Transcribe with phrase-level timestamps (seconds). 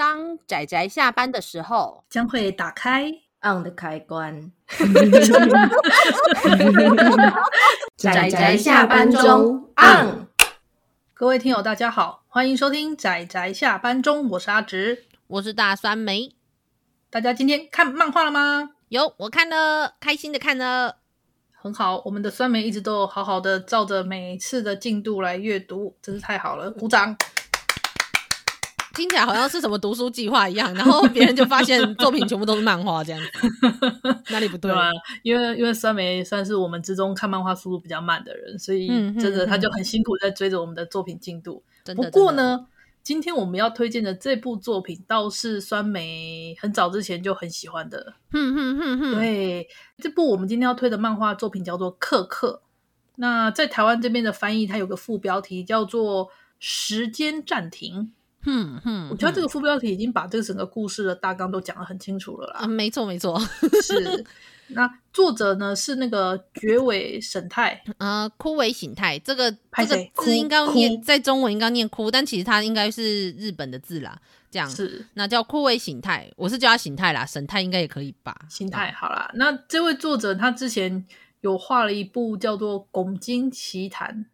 [0.00, 3.12] 当仔仔下班的时候，将会打开
[3.42, 4.50] on 的开关。
[7.98, 10.26] 仔仔下班中 on。
[11.12, 16.34] 各位听友，大家好，欢迎收听仔仔下班中，我是阿直，我是大酸梅。
[17.10, 18.70] 大家今天看漫画了吗？
[18.88, 20.96] 有，我看了，开心的看了，
[21.52, 22.00] 很好。
[22.06, 27.14] 我们的酸梅一直都有好好的照着每次的进度来阅读，真是太好了，鼓掌。
[29.00, 33.48] 听起来好像是什么读书计划一样，然后别人就发现作品全部都是漫画这样子，
[34.28, 34.70] 哪里不对？
[34.70, 34.90] 对啊，
[35.22, 41.62] 因为因为酸梅算是我们之中看漫画速度比较慢的人，所以真的他就很辛苦在追着我们的作品进度。
[41.86, 42.66] 嗯、不过呢，
[43.02, 48.12] 今天我们要推荐的这部作品倒是酸梅很早之前就很喜欢的。
[48.34, 52.60] 嗯嗯嗯嗯，对，这部我们今天要推的漫画作品叫做《克克》，
[53.16, 56.26] 那在台湾这边的翻译，它有个副标题叫做
[56.58, 57.94] 《时间暂停》。
[58.46, 62.60] 嗯嗯，我觉得这个副标题已经把这个整个故事的大纲都讲得很清楚了啦。
[62.60, 63.38] 啊，没错没错，
[63.82, 64.24] 是。
[64.72, 74.16] 那作者呢是那个绝尾省太，呃，堀尾省太，这个这个字应该要念在中文应该念枯，但其实它应该是日本的字啦。
[74.48, 78.36] 这样是，那叫堀尾省太，我是叫他省太啦，省太应该也可以吧？
[78.48, 79.28] 省太好啦。
[79.34, 81.04] 那这位作者他之前
[81.40, 84.24] 有画了一部叫做《拱金奇谭》，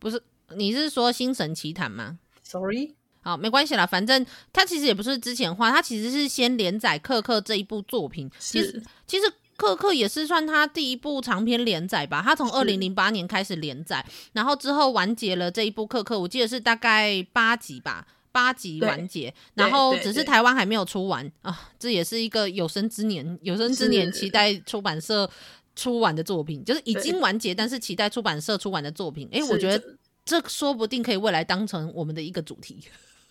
[0.00, 0.20] 不是？
[0.56, 2.94] 你是说《星神奇谭》吗？Sorry。
[3.24, 8.30] 好，没关系啦，反正他其实也不是之前画，他其实是先连载《克克》这一部作品。
[8.38, 12.20] 其实，其实《克克》也是算他第一部长篇连载吧。
[12.22, 19.32] 他从二零零八年开始连载，然后之后完结了这一部《克克》，我记得是大概八集吧，八集完结。
[19.54, 25.30] 然后只是台湾还没有出完啊，这也是一个有生之年，有生之年期待出版社
[25.74, 29.26] 出完的作品，就是已经完结，但是期待出版社出完的作品。
[29.32, 32.82] 哎，我觉得这说不定可以未来当成我们的一个主题。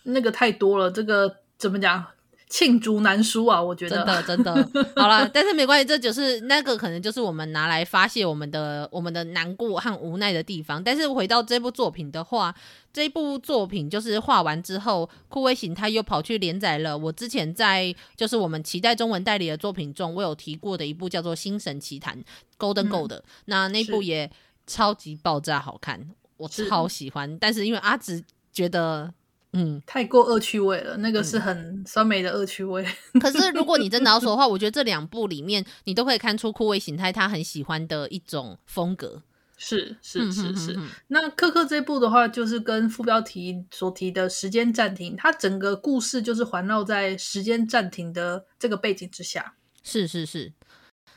[0.04, 2.04] 那个太多了，这个怎么讲？
[2.50, 4.54] 罄竹难书啊，我觉得真的真的
[4.94, 10.84] 好了， 但是没关系，这就是那个可能就是我们拿来发泄我们的我们的难过和无奈的地方。
[10.84, 12.54] 但是回到这部作品的话，
[12.92, 16.96] 这部作品就是画完之后，酷威形他又跑去连载了。
[16.96, 22.16] 我之前在就是我们期待中文代理的作品中，我有提过的一部叫做《星神奇谭》
[22.56, 24.30] （Golden Gold），嗯，那那部也
[24.64, 27.36] 超级爆炸好看，我超喜欢。
[27.40, 29.12] 但是因为阿直觉得。
[29.54, 32.84] 嗯，太过恶趣味了，那个是很酸梅的恶趣味。
[33.12, 39.22] 嗯、 可是如果你真的要说的话，我觉得这两部里面，你都可以看出枯萎形态他很喜欢的一种风格。
[39.56, 40.78] 是是是是。
[41.06, 49.54] 那克克这部的话，就是跟副标题所提的时间暂停，它整个故事就是环绕在时间暂停的这个背景之下。
[49.84, 50.52] 是是是。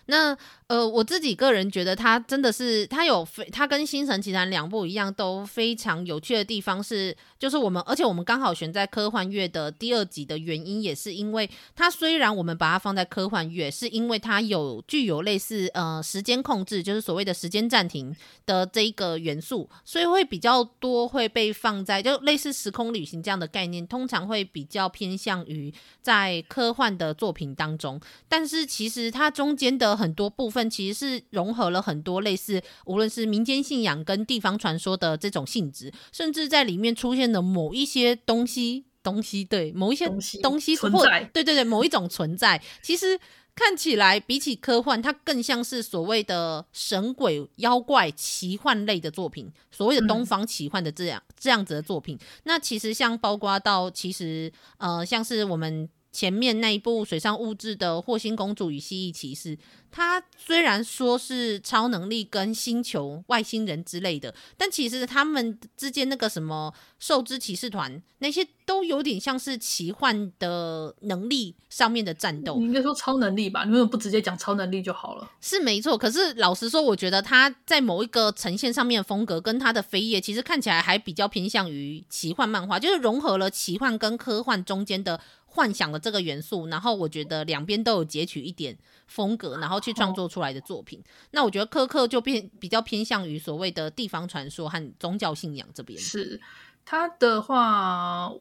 [0.08, 0.38] 那
[0.68, 18.14] 呃，我自己个人觉得，它真的是它有非它跟《星神奇谭》两部一样，都非常有趣的地方是，就是我们而且我们刚好选在科幻月的第二集的原因，也是因为它虽然我们把它放在科幻月，是因为它有具有类似呃时间控制，就是所谓的时间暂停
[18.46, 29.97] 的这一个元素，所以会比较多会被放在就类似时空旅行这样的概念，通常会比较偏向于在科幻的作品当中，但是其实它中间的。
[29.98, 40.08] 很多部分其实是融合了很多类似，无论是民间信仰跟地方传说的这种性质，甚至在里面出现的某一些东西，东西对某一些
[40.42, 43.20] 东西，存在，对对对，某一种存在，其实
[43.56, 52.18] 看起来比起科幻，它更像是所谓的神鬼妖怪奇幻类的作品，所谓的东方奇幻的这样、嗯、这样子的作品。
[52.44, 55.90] 那其实像包括到其实呃，像是我们。
[56.10, 59.56] 前面那一部水上物质的《霍星公主与蜥蜴骑士》，
[59.92, 72.58] 它虽然说是超能力跟星球外星人之类的，但其实他们之间那个什么兽之骑士团那些都有点像是奇幻的能力上面的战斗。
[72.58, 73.64] 你应该说超能力吧？
[73.64, 75.32] 你为什么不直接讲超能力就好了？
[75.42, 85.20] 是没错，可是老实说，我觉得他在某一个呈现上面的风格跟他的扉页，其实看起来还比较偏向于奇幻漫画，就是融合了奇幻跟科幻中间的。
[85.50, 91.00] 幻想的这个元素，然后我觉得两边都有截取一点风格，然后去创作出来的作品。
[91.00, 95.98] 哦、那我觉得克克就变比较偏向于所谓的地方传说和宗教信仰这边。
[95.98, 96.40] 是
[96.86, 98.32] 他的话，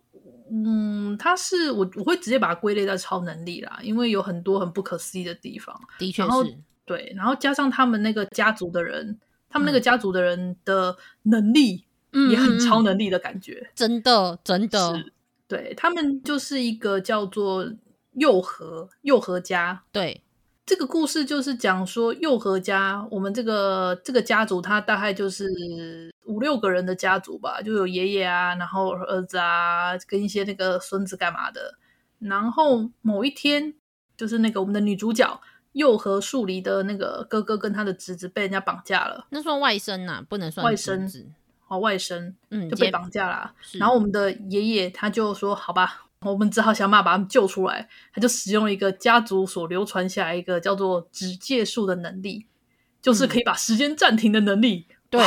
[0.50, 5.75] 嗯，他是我我会直接把它归类在超能力啦，因为有很多很不可思议的地方。
[5.98, 9.19] 的确是，对，然后加上他们那个家族的人，
[9.49, 11.84] 他们那个家族的人的能力
[12.31, 15.04] 也很超能力的感觉，嗯、真的真的。
[15.49, 17.69] 对，他们就是一个叫做
[18.14, 19.82] 佑和佑和家。
[19.92, 20.22] 对，
[20.66, 31.78] 这个故事就是讲说佑和家，我们这个这个家族，他大概就是五六个人的家族吧，就有爷爷啊，然后儿子啊，跟一些那个孙子干嘛的。
[32.18, 33.74] 然后某一天，
[34.16, 35.40] 就是那个我们的女主角
[35.72, 41.26] 佑和树梨的那个哥哥跟他的侄子被人家绑架了，那算外甥呐、啊，不能算外甥，
[41.68, 43.52] 哦，外甥，嗯，就被绑架了。
[43.74, 52.46] 然后我们的爷爷他就说：“好吧，我们只好想办法把他们救出来。”他就使用了一个家族所流传下来一个叫做指界术的能力，
[53.00, 54.87] 就是可以把时间暂停的能力。
[54.88, 55.25] 嗯、对。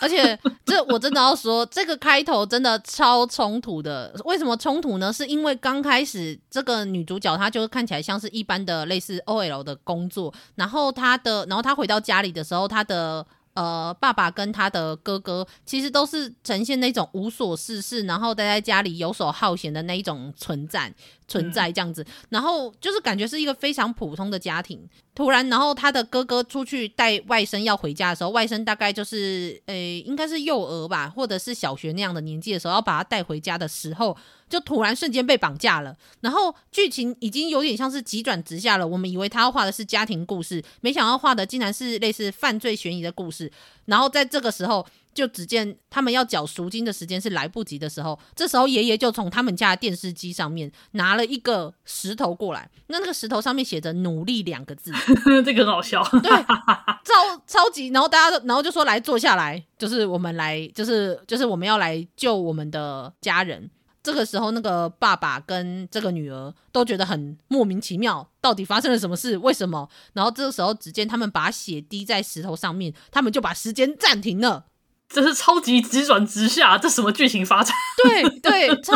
[0.00, 4.14] 而且这我真的要说，这个开头真的超冲突的。
[4.24, 5.10] 为什么冲突呢？
[5.12, 13.26] 是因为刚开始这个女主角她就看起来像是一般的类似 OL 的工作，然后她的，然后她回到家里的时候，她的。
[13.54, 20.92] 呃，爸爸跟他的哥哥其实都是呈现那种无所事事，然后待在家里游手好闲的那一种存在
[21.28, 24.88] 存在这样子，然后就是感觉是一个非常普通的家庭。
[25.14, 29.74] 突然，然后他的哥哥出去带外甥要回家的时候，外甥大概就是呃，
[30.04, 34.16] 应该是幼儿吧，或者是小学那样的年纪的时候，要把他带回家的时候。
[34.46, 38.86] 就突然瞬间被绑架了，然后剧情已经有点像是急转直下了。
[38.86, 43.43] 我们以为他要画的是家庭故事，没想到画的竟然是类似犯罪悬疑的故事。
[43.86, 54.92] 然后在这个时候，就只见他们要缴赎金的时间是来不及的时候，这时候爷爷就从他们家的电视机上面拿了一个石头过来，那那个石头上面写着“努力”两个字，
[55.44, 56.30] 这个很好笑，对，
[57.04, 57.88] 超超级。
[57.88, 63.70] 然后大家都，然后就说来坐下来，就是我们来，就是就是我们要来救我们的家人。
[64.04, 69.36] 这个时候，那个爸爸跟这个女儿都觉得很莫名其妙，到底发生了什么事？
[69.38, 69.88] 为什么？
[70.12, 74.66] 然后这个时候，只见他们把血滴在石头上面，他们就把时间暂停了。
[75.08, 77.74] 这是超级急转直下，这什么剧情发展？
[78.02, 78.94] 对对，超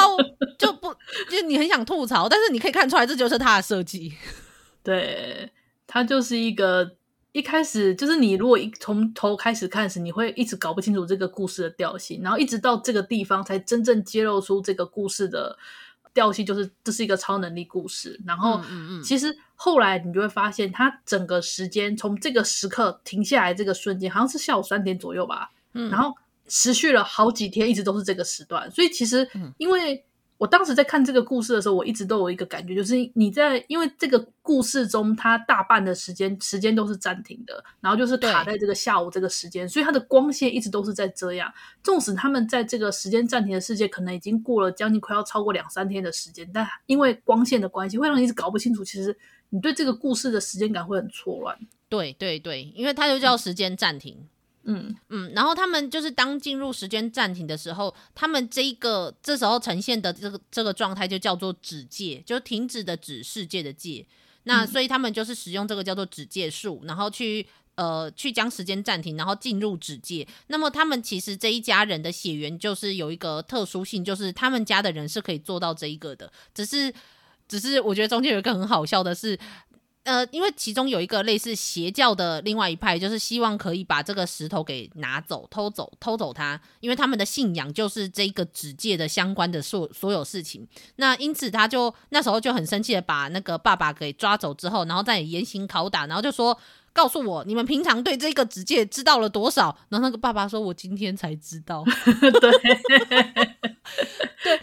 [0.58, 0.94] 就不
[1.30, 4.12] 就你很想吐槽，但是你可以看出来，这就是他的设计。
[4.84, 5.50] 对，
[5.86, 6.97] 他就是一个。
[7.32, 15.56] 一开始就是你，如果一从头开始看时，你会一直搞不清楚这个故事的调性，然后一直到这个地方才真正揭露出这个故事的
[16.14, 18.18] 调性，就是这是一个超能力故事。
[18.26, 18.60] 然后，
[19.04, 26.14] 其实后来你就会发现，它整个时间从这个时刻停下来这个瞬间，好像是下午三点左右吧，然后
[26.48, 28.70] 持续了好几天，一直都是这个时段。
[28.70, 29.28] 所以其实
[29.58, 30.04] 因为。
[30.38, 41.52] 我当时在看这个故事的时候，我一直都有一个感觉，就是你在因为这个故事中，它大半的时间时间都是暂停的，然后就是卡在这个下午这个时间，所以它的光线一直都是在这样。
[41.82, 48.84] 纵使他们在这个时间暂停的世界，可能已经过了将近快要超过两三天的时间，但因为光线的关系，会让你一直搞不清楚。
[48.84, 49.16] 其实
[49.50, 51.58] 你对这个故事的时间感会很错乱。
[51.88, 54.16] 对对对，因为它就叫时间暂停。
[54.20, 54.28] 嗯
[54.70, 64.04] 嗯嗯，然后他们就是当进入时间暂停的时候，他们这一个这时候呈现的这个这个状态就叫做止界，就停止的止世界的界。
[64.42, 70.28] 那所以他们就是使用这个叫做止界术，然后去呃去将时间暂停，然后进入止界。
[70.48, 76.30] 那么他们其实这一家人的血缘就是有一个特殊性，就是他们家的人是可以做到这一个的。
[76.54, 76.92] 只是
[77.48, 79.38] 只是我觉得中间有一个很好笑的是。
[80.04, 90.66] 呃，因为其中有一个类似邪教的另外一派，就是希望可以把这个石头给拿走、偷走、偷走它，因为他们的信仰就是这个纸界的相关的所所有事情。
[90.96, 96.58] 那因此他就那时候就很生气的把那个爸爸给抓走之后，然后再严刑拷打，然后就说
[96.94, 101.84] ：“告诉我，你们平常对这个纸界知道了多少？”然后那个爸爸说：“我今天才知道。
[102.40, 102.50] ”对，
[104.42, 104.60] 对，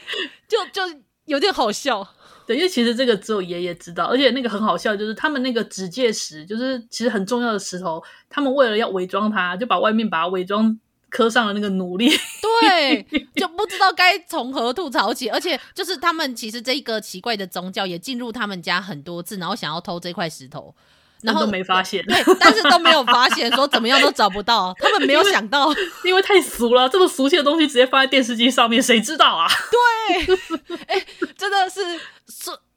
[0.48, 0.82] 就就
[1.26, 2.15] 有点好笑。
[2.46, 12.10] 对，因为其实这个只有爷爷知道，而且那个很好笑，就是他们那个指界石，就是其实很重要的石头，他们为了要伪装它，就把外面把它伪装磕上了那个奴隶。
[12.62, 13.04] 对，
[13.36, 20.76] 就不知道该从何吐槽起，而且就是他们其实这一个奇怪的宗教也进入他们家很多次，然后想要偷这块石头。
[21.22, 29.48] 然后都没发现，对，但是都没有发现，说怎么样都找不到，他们没有想到，因为，因为太俗了，这么俗气的东西直接放在电视机上面，谁知道啊？
[29.72, 30.36] 对，
[30.86, 32.25] 哎、欸，真的是说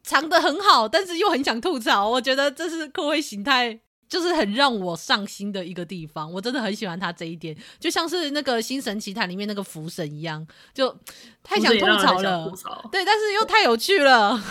[0.08, 10.98] 藏得很好，但是又很想吐槽，我觉得这是酷威形态，就是很让我上心的一个地方，我真的很喜欢他这一点，就像是那个《新神奇谭》里面那个福神一样，就
[11.44, 12.50] 太想吐槽了，
[12.90, 14.42] 对，但是又太有趣了。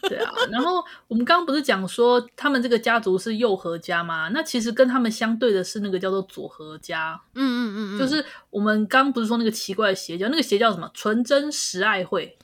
[0.00, 4.28] 对啊，然后我们刚刚不是讲说他们这个家族是右和家吗？
[4.32, 7.20] 那其实跟他们相对的是那个叫做左和家。
[7.34, 12.38] 嗯嗯嗯，就是我们刚刚不是说那个奇怪的邪教，那个邪教什么纯真实爱会？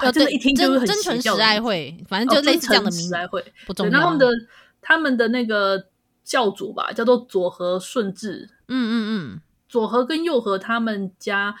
[0.00, 0.86] 哦，真的，一听就是很。
[0.86, 3.08] 真诚实爱会，反正就类似这样的名字。
[3.08, 3.92] 实爱会不重要。
[3.92, 4.28] 然后他们的
[4.80, 5.86] 他们的那个
[6.24, 8.50] 教主吧，叫做佐和顺治。
[8.68, 11.54] 嗯嗯嗯，佐和跟右和他们家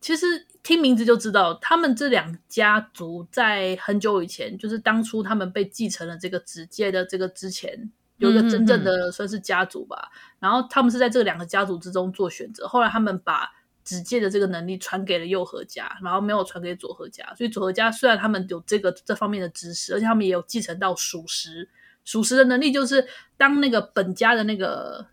[0.00, 0.46] 其实。
[0.66, 9.96] 听名字就知道，他们这两家族在很久以前，就是当初他们被继承了这个指界的这个之前，有一个真正的算是家族吧。
[9.96, 10.36] 嗯嗯嗯。
[10.40, 13.48] 然后他们是在这两个家族之中做选择，后来他们把
[13.86, 17.24] 指戒的这个能力传给了右和家，然后没有传给左和家。
[17.36, 21.70] 所以左和家虽然他们有这个这方面的知识，而且他们也有继承到属实。
[22.04, 25.06] 属实的能力就是当那个本家的那个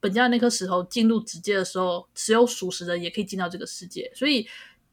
[0.00, 4.46] 本家的那颗石头进入直界的时候，只有属实的也可以进到这个世界，所以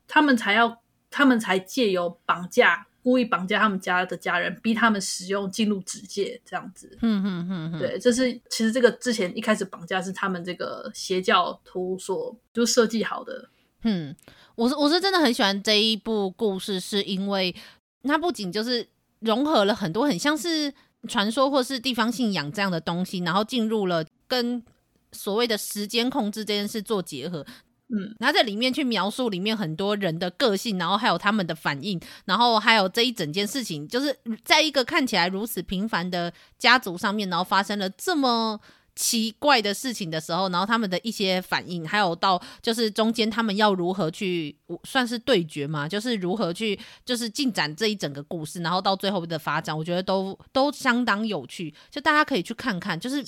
[0.08, 2.88] 他们才要，他们才借由绑架。
[3.04, 6.98] 故意绑架他们家的家人，逼他们使用进入纸界这样子。
[7.02, 13.50] 嗯嗯嗯，对，这是其实这个之前一开始绑架是他们这个邪教徒所就设计好的。
[13.84, 14.16] 嗯，
[14.56, 17.56] 我是我是真的很喜欢这一部故事，是因为
[18.04, 18.88] 它不仅就是
[19.20, 20.72] 融合了很多很像是
[21.08, 24.64] 传说或是地方信仰这样的东西，然后进入了跟
[25.12, 27.46] 所谓的时间控制这件事做结合。
[27.94, 38.60] 嗯，然后在里面去描述里面很多人的个性，然后还有他们的反应，然后还有这一整件事情，就是在一个看起来如此平凡的家族上面，然后发生了这么
[38.96, 53.24] 奇怪的事情的时候，然后他们的一些反应，还有到就是中间他们要如何去算是对决嘛，就是如何去就是进展这一整个故事，然后到最后的发展，我觉得都都相当有趣，就大家可以去看看，就是。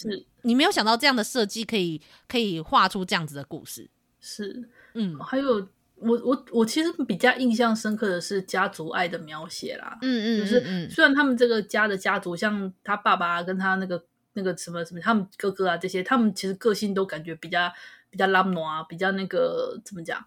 [0.46, 3.90] 你没有想到这样的设计可以可以画出这样子的故事。
[4.26, 5.56] 是，嗯，还有
[5.96, 14.02] 我我我其实比较印象深刻的是家族爱的描写啦，嗯嗯，就是虽然他们这个家的家族，像他爸爸跟他那个
[14.32, 17.70] 那个什么什么，他们哥哥啊这些，他们其实个性都感觉比较
[18.10, 20.26] 比较拉姆啊，比较那个怎么讲，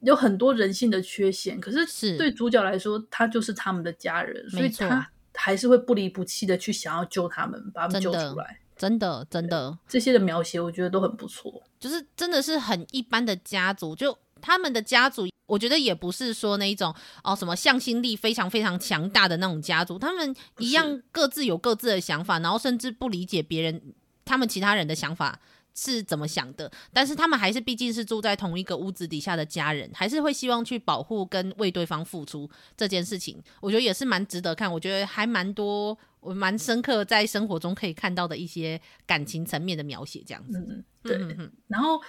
[0.00, 1.60] 有很多人性的缺陷。
[1.60, 8.60] 可是对主角来说，他就是他们的家人，所以他还是会不离不弃的去想要救他们，把他们救出来。
[8.76, 25.40] 真的，真的，这些的描写我觉得都很不错，就是真的是很一般的家族，就他们的家族，我觉得也不是说那一种哦什么向心力非常非常强大的那种家族，他们一样各自有各自的想法，然后甚至不理解别人他们其他人的想法。
[25.78, 26.72] 是怎么想的？
[26.90, 33.36] 但是他们还是毕竟是住在同一个屋子底下的家人，还是会希望去保护跟为对方付出这件事情。
[33.60, 35.94] 我觉得也是蛮值得看，我觉得还蛮多，
[36.26, 40.58] 我蛮深刻在生活中可以看到的一些感情层面的描写，这样子。
[40.58, 41.16] 嗯，对。
[41.16, 42.00] 嗯、然后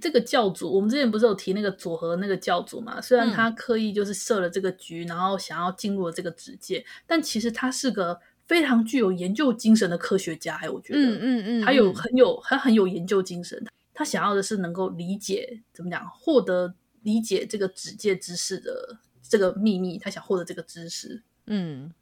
[0.00, 3.00] 这个教主，我们之前不是有提那个佐和那个教主嘛？
[3.00, 8.20] 虽然他刻意就是设了这个局，然后想要进入了这个指界，但其实他是个。
[8.48, 21.92] 非常具有研究精神的科学家，哎，我觉得，嗯嗯嗯，他有很有他很有研究精神，他想要的是能够理解怎么讲，获得理解这个指界知识的这个秘密，他想获得这个知识，嗯，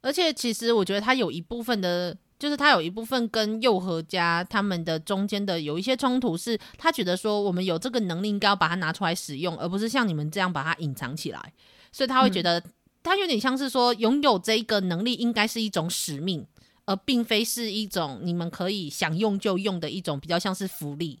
[0.00, 11.52] 而且其实我觉得他有一部分的，就是他有一部分跟右和家他们的中间的有一些冲突，是他觉得说我们有这个能力应该要把它拿出来使用，而不是像你们这样把它隐藏起来，
[11.92, 12.58] 所以他会觉得。
[12.60, 16.44] 嗯他有点像是说，拥有这个能力应该是一种使命，
[16.84, 21.20] 而并非是一种你们可以想用就用的一种比较像是福利，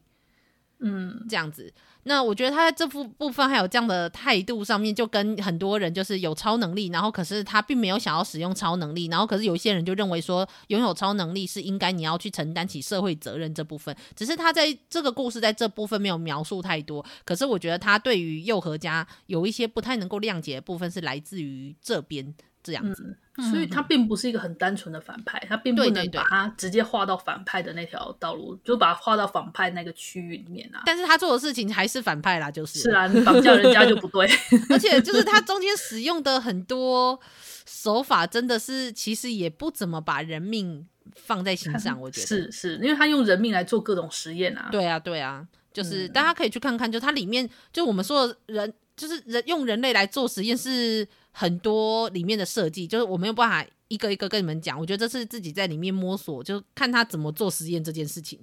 [0.80, 1.72] 嗯，这样子。
[2.08, 13.94] 那我觉得他在这部部分还有这样的态度上面，就跟很多人就是有超能力，然后可是他并没有想要使用超能力，然后可是有一些人就认为说，拥有超能力是应该你要去承担起社会责任这部分。
[14.16, 22.34] 只是他在这个故事在这部分没有描述太多，可是我觉得他对于右和家有一些不太能够谅解的部分是来自于这边。
[22.68, 30.82] 这样子，嗯，所以他并不是一个很单纯的反派，他并不能把他直接划到反派的那条道路，就把他划到反派那个区域里面啊。
[30.84, 32.78] 但是他做的事情还是反派啦，就是。
[32.80, 34.28] 是啊，你绑架人家就不对，
[34.68, 37.18] 而且就是他中间使用的很多
[37.64, 42.26] 手法，真的是其实也不怎么把人命放在心上， 我觉得。
[42.26, 44.68] 是是，因为他用人命来做各种实验啊。
[44.70, 51.08] 对啊，对啊，就是大家可以去看看，就它里面就我们说的人，就是人用人类来做实验是。
[51.30, 54.76] 很多里面的设计，就是我没有办法一个一个跟你们讲。
[54.76, 58.40] 我觉得这是自己在里面摸索，就看他怎么做实验这件事情，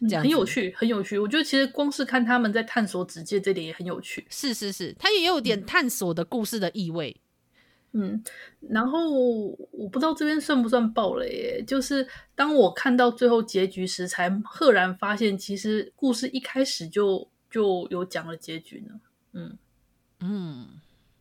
[0.00, 1.18] 这样、嗯、很有趣，很有趣。
[1.18, 4.26] 我觉得其实光是看他们在探索指界这点也很有趣。
[4.28, 7.16] 是是是，他也有点探索的故事的意味。
[7.92, 8.22] 嗯，
[8.68, 9.08] 然后
[9.70, 11.64] 我不知道这边算不算爆雷耶？
[11.66, 19.00] 就是当我看到最后结局时，才赫然发现，其实故事一开始就就有讲了结局呢。
[19.32, 19.56] 嗯
[20.20, 20.66] 嗯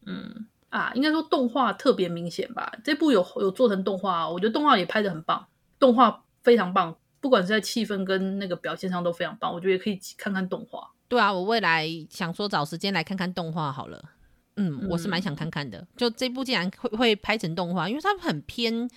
[0.06, 0.48] 嗯。
[0.70, 2.70] 啊，应该说动画特别明显吧？
[2.84, 5.48] 这部有有做成动画，我觉得动画也拍的很棒，
[5.80, 9.54] 动画非常棒，不管是在气氛跟那个表现上都非常棒。
[9.54, 10.92] 我觉得也可以看看动画。
[11.08, 14.04] 对啊，我未来想说找时间来看看动画好了。
[14.58, 15.78] 嗯，我是蛮想看看的。
[15.78, 18.90] 嗯、就这部竟然会会拍成动画，因为它很偏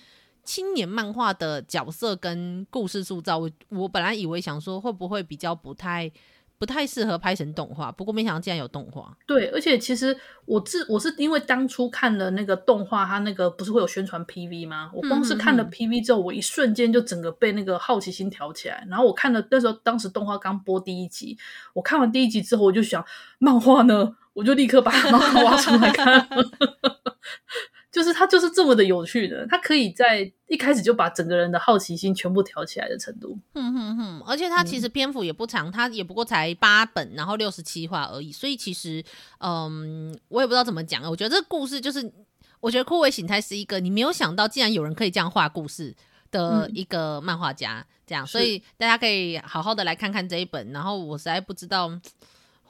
[0.43, 3.37] 青年漫画的角色跟故事塑造。
[3.37, 6.11] 我我本来以为想说会不会比较不太。
[6.59, 7.91] 不太适合拍成动画。
[7.91, 9.17] 不过没想到竟然有动画。
[9.25, 14.91] 对，而且其实我自我是因为当初看了那个动画，它那个不是会有宣传 PV 吗？
[14.93, 18.85] 我光是看了 PV 之后，我一瞬间就整个被那个好奇心挑起来。
[18.89, 21.37] 然后我看了那时候，当时动画刚播第一集，
[21.73, 23.03] 我看完第一集之后，我就想
[23.37, 26.27] 漫画呢，我就立刻把漫画挖出来看。
[27.91, 33.37] 就是他就是这么的有趣的，他可以在一开始就把整个人的好奇心全部挑起来的程度。
[33.53, 38.31] 哼哼哼，而且他其实篇幅也不长，他、嗯、也不过才八本，然后六十七话而已。
[38.31, 39.03] 所以其实，
[39.39, 41.03] 嗯，我也不知道怎么讲。
[41.09, 42.11] 我觉得这个故事就是，
[42.59, 45.95] 我觉得枯萎形态是一个你没有想到，竟然有人可以这样画故事
[46.29, 47.79] 的一个漫画家。
[47.79, 50.71] 嗯、这样，所以大家可以好好的来看看这一本。
[50.71, 51.99] 然后我实在不知道。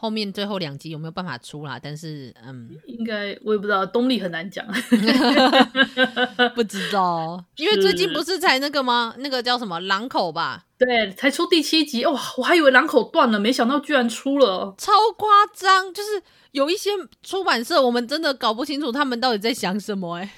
[0.02, 1.78] 后面最后两集有没有办法出啦？
[1.78, 4.66] 但是，嗯，应该我也不知道，动力很难讲，
[6.56, 9.14] 不知道，因为最近不是才那个吗？
[9.18, 10.64] 那个叫什么狼口吧？
[10.78, 15.94] 对，才出第七集，哇，我还以为狼口断了，没想到居然出了，超夸张！
[15.94, 16.90] 就是有一些
[17.24, 20.30] 出版社，我们真的搞不清楚他们到底在想什么、欸，哎。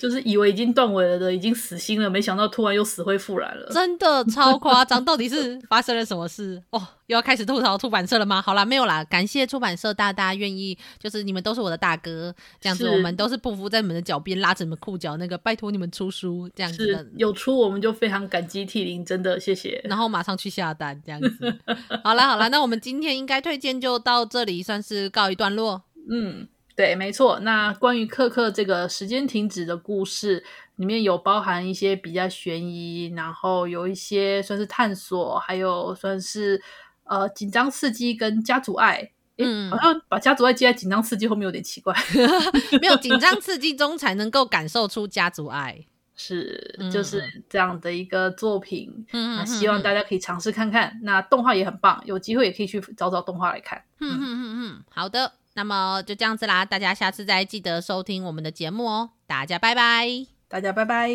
[0.00, 5.04] 就是以为已经断尾了的，已经死心了，没想到突然又死灰复燃了，真的超夸张！
[5.04, 6.60] 到底是发生了什么事？
[6.70, 8.42] 哦，又要开始吐槽出版社了吗？
[8.42, 19.80] 好啦，没有啦，感谢出版社大大愿意，就是你们都是我的大哥，这样子我们都是不服在你们的脚边，拉着你们裤脚，那个拜托你们出书，这样子的有出我们就非常感激涕零，真的谢谢。
[19.84, 21.56] 然后马上去下单，这样子。
[22.02, 25.82] 好啦好啦，那我们今天应该推荐就到这里，算是告一段落。
[26.10, 26.46] 嗯。
[26.76, 27.40] 对，没错。
[27.40, 30.44] 那关于克克这个时间停止的故事，
[30.74, 36.60] 里面有包含一些比较悬疑，然后有一些算是探索，还有算是
[37.04, 39.10] 呃紧张刺激跟家族爱。
[39.38, 41.94] 嗯，好像把家族爱接在紧张刺激后面有点奇怪。
[42.78, 49.06] 没有紧张刺激中才能够感受出家族爱，是就是这样的一个作品。
[49.14, 51.00] 嗯，那希望大家可以尝试看看。
[51.02, 53.82] 那动画也很棒，有机会也可以去找找动画来看。
[54.00, 55.32] 嗯嗯嗯嗯，好的。
[55.56, 59.12] 那么就这样子啦，大家下次再记得收听我们的节目哦。
[59.26, 60.06] 大家拜拜，
[60.48, 61.08] 大家拜拜。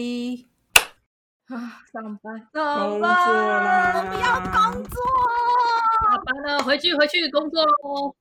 [1.47, 4.99] 啊，上班，上班，我不要工作。
[6.09, 8.15] 下班了，回去回去工作喽。